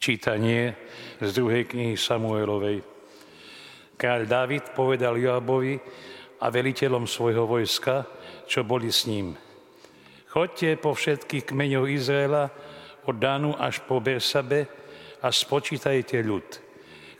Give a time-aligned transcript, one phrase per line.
[0.00, 0.72] Čítanie
[1.20, 2.80] z druhej knihy Samuelovej.
[4.00, 5.76] Kráľ Dávid povedal Joabovi
[6.40, 8.08] a veliteľom svojho vojska,
[8.48, 9.36] čo boli s ním.
[10.32, 12.48] Chodte po všetkých kmeňoch Izraela,
[13.04, 14.64] od Dánu až po Bersabe
[15.20, 16.48] a spočítajte ľud.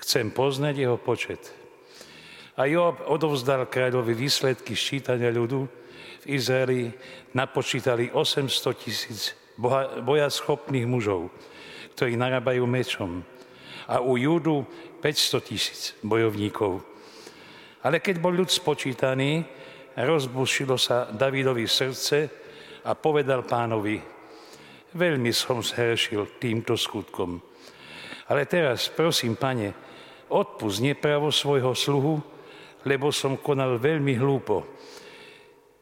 [0.01, 1.53] Chcem poznať jeho počet.
[2.57, 5.69] A Joab odovzdal kráľovi výsledky ščítania ľudu.
[6.25, 6.89] V Izraeli
[7.37, 8.49] napočítali 800
[8.81, 9.37] tisíc
[10.01, 11.29] bojaschopných mužov
[11.95, 13.23] ktorí narábajú mečom.
[13.91, 14.67] A u Júdu
[15.03, 16.85] 500 tisíc bojovníkov.
[17.83, 19.41] Ale keď bol ľud spočítaný,
[19.97, 22.29] rozbušilo sa Davidovi srdce
[22.85, 23.97] a povedal pánovi,
[24.95, 27.41] veľmi som zhrešil týmto skutkom.
[28.31, 29.75] Ale teraz, prosím, pane,
[30.31, 32.15] odpust nepravo svojho sluhu,
[32.87, 34.79] lebo som konal veľmi hlúpo.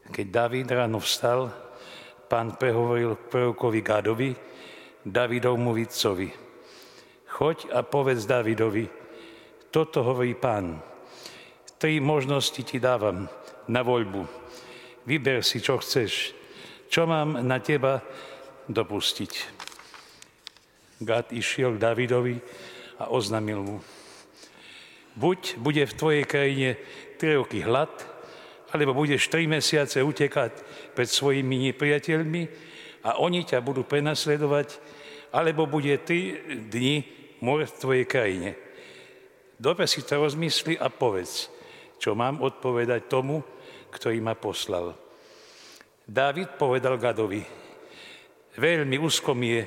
[0.09, 1.45] Keď David ráno vstal,
[2.25, 4.31] pán prehovoril prorokovi Gádovi,
[5.05, 6.27] Davidovmu vidcovi.
[7.29, 8.83] Choď a povedz Davidovi,
[9.71, 10.83] toto hovorí pán.
[11.79, 13.31] Tri možnosti ti dávam
[13.71, 14.27] na voľbu.
[15.07, 16.35] Vyber si, čo chceš.
[16.91, 18.03] Čo mám na teba
[18.67, 19.33] dopustiť?
[20.99, 22.35] Gad išiel k Davidovi
[22.99, 23.77] a oznámil mu.
[25.15, 26.69] Buď bude v tvojej krajine
[27.15, 27.91] tri roky hlad,
[28.75, 30.51] alebo budeš tri mesiace utekať
[30.91, 32.43] pred svojimi nepriateľmi
[33.03, 34.79] a oni ťa budú prenasledovať
[35.31, 36.35] alebo bude tri
[36.71, 37.05] dni
[37.45, 38.51] mor v tvojej krajine.
[39.59, 41.51] Dobre si to rozmysli a povedz,
[41.99, 43.43] čo mám odpovedať tomu,
[43.91, 44.95] ktorý ma poslal.
[46.09, 47.43] Dávid povedal Gadovi,
[48.57, 49.63] veľmi úzko mi je,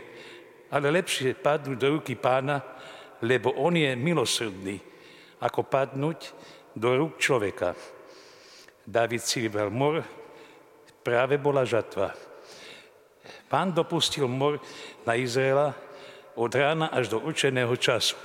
[0.73, 2.59] ale lepšie padnúť do ruky pána,
[3.23, 4.81] lebo on je milosrdný,
[5.45, 6.21] ako padnúť
[6.75, 7.77] do rúk človeka.
[8.83, 10.03] David si vybral mor,
[11.05, 12.32] práve bola žatva.
[13.53, 14.57] Pán dopustil mor
[15.05, 15.77] na Izraela
[16.41, 18.17] od rána až do určeného času.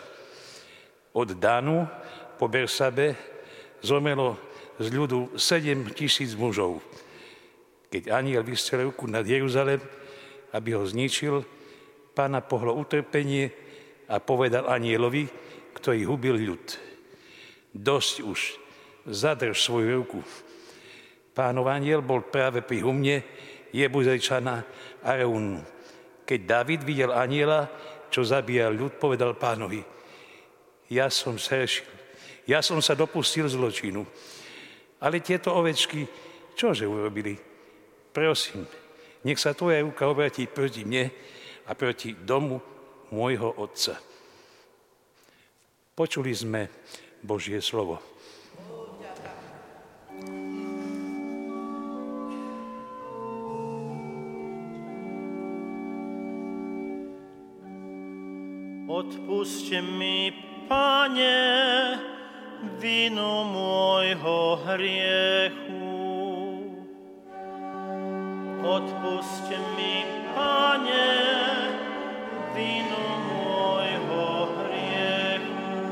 [1.11, 1.83] Od Danu
[2.39, 3.11] po Bersabe
[3.83, 4.39] zomelo
[4.79, 6.79] z ľudu 7 tisíc mužov.
[7.91, 9.83] Keď aniel vystrel ruku nad Jeruzalem,
[10.55, 11.43] aby ho zničil,
[12.15, 13.51] pána pohlo utrpenie
[14.07, 15.27] a povedal anielovi,
[15.75, 16.65] ktorý hubil ľud.
[17.75, 18.39] Dosť už,
[19.11, 20.23] zadrž svoju ruku.
[21.35, 23.27] Pánov aniel bol práve pri humne
[23.73, 24.63] Jebuzejčana
[25.03, 25.63] Areunu.
[26.27, 27.67] Keď David videl aniela,
[28.11, 29.83] čo zabíjal ľud, povedal pánovi,
[30.87, 31.87] ja som zhrešil,
[32.47, 34.07] ja som sa dopustil zločinu.
[35.03, 36.07] Ale tieto ovečky,
[36.55, 37.37] čože urobili?
[38.15, 38.65] Prosím,
[39.27, 41.11] nech sa tvoja ruka obratí proti mne
[41.67, 42.57] a proti domu
[43.13, 43.99] môjho otca.
[45.93, 46.71] Počuli sme
[47.21, 48.16] Božie slovo.
[58.87, 60.31] Odpuste mi,
[60.63, 61.99] Pane,
[62.79, 65.91] vinu môjho hriechu.
[68.63, 71.11] Odpuste mi, Pane,
[72.55, 75.83] vinu môjho hriechu.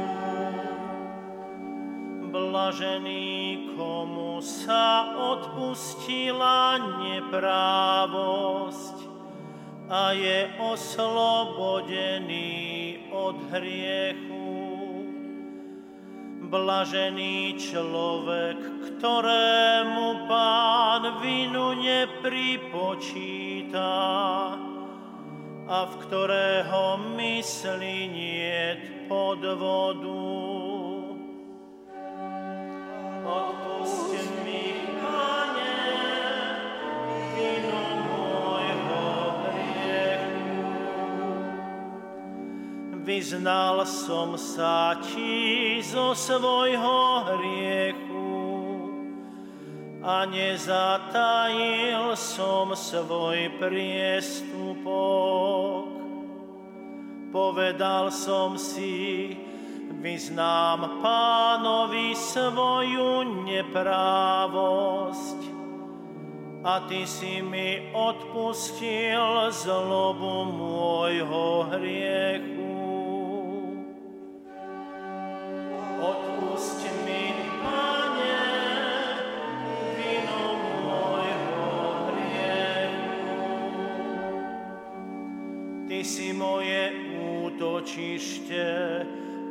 [2.32, 8.55] Blažený, komu sa odpustila neprávosť
[9.90, 14.34] a je oslobodený od hriechu.
[16.46, 23.98] Blažený človek, ktorému pán vinu nepripočíta
[25.66, 30.46] a v ktorého mysli niet podvodu.
[43.06, 48.34] Vyznal som sa ti zo svojho hriechu
[50.02, 54.90] a nezatajil som svoj priestupok.
[57.30, 59.38] Povedal som si,
[60.02, 65.40] vyznám pánovi svoju neprávosť
[66.66, 72.65] a ty si mi odpustil zlobu môjho hriechu.
[86.16, 87.12] si moje
[87.44, 88.64] útočište,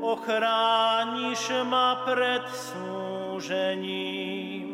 [0.00, 2.40] ochrániš ma pred
[3.36, 4.72] súžením.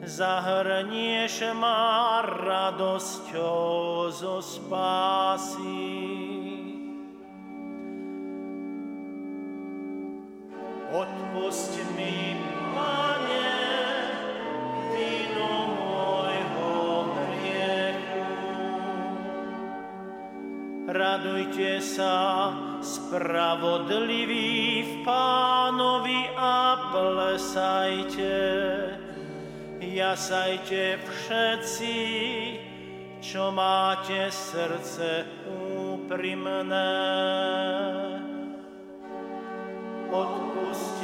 [0.00, 5.84] Zahrnieš ma radosťou zo spásy.
[10.96, 12.25] Odpust mi
[20.96, 22.48] Radujte sa,
[22.80, 28.32] spravodliví v Pánovi a plesajte.
[29.76, 31.96] Jasajte všetci,
[33.20, 35.28] čo máte srdce
[35.84, 36.96] úprimné.
[40.08, 40.95] Odpusť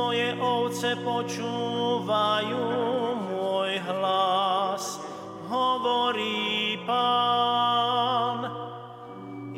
[0.00, 2.64] Moje ovce počúvajú
[3.20, 4.96] môj hlas,
[5.44, 8.48] hovorí Pán.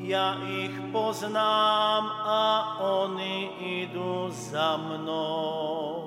[0.03, 2.43] Ja ich poznám a
[2.83, 3.55] oni
[3.87, 6.03] idú za mnou.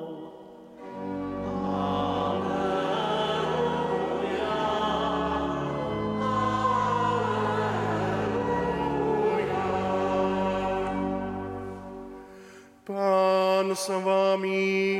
[13.56, 15.00] Pán s vami.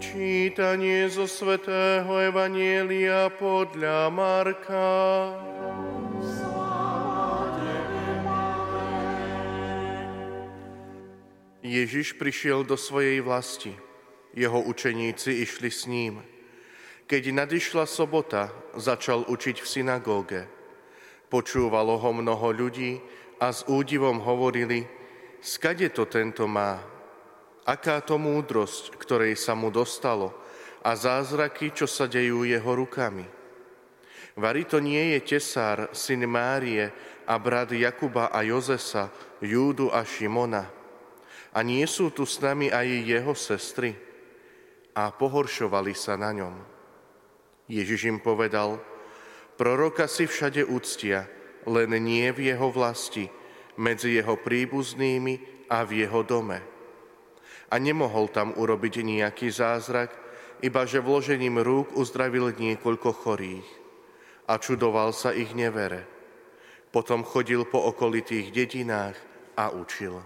[0.00, 4.88] Čítanie zo svätého Evanielia podľa Marka.
[11.60, 13.76] Ježiš prišiel do svojej vlasti.
[14.32, 16.24] Jeho učeníci išli s ním.
[17.04, 20.48] Keď nadišla sobota, začal učiť v synagóge.
[21.28, 23.04] Počúvalo ho mnoho ľudí
[23.38, 24.82] a s údivom hovorili,
[25.38, 26.82] skade to tento má,
[27.62, 30.34] aká to múdrosť, ktorej sa mu dostalo
[30.82, 33.26] a zázraky, čo sa dejú jeho rukami.
[34.38, 36.90] Vary to nie je tesár, syn Márie
[37.26, 39.10] a brat Jakuba a Jozesa,
[39.42, 40.70] Júdu a Šimona.
[41.50, 43.98] A nie sú tu s nami aj jeho sestry?
[44.94, 46.54] A pohoršovali sa na ňom.
[47.66, 48.78] Ježiš im povedal,
[49.58, 51.26] proroka si všade úctia,
[51.68, 53.28] len nie v jeho vlasti,
[53.78, 56.58] medzi jeho príbuznými a v jeho dome.
[57.68, 60.10] A nemohol tam urobiť nejaký zázrak,
[60.64, 63.68] iba že vložením rúk uzdravil niekoľko chorých.
[64.48, 66.08] A čudoval sa ich nevere.
[66.88, 69.14] Potom chodil po okolitých dedinách
[69.60, 70.24] a učil.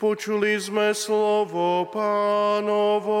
[0.00, 3.20] Počuli sme slovo pánovo.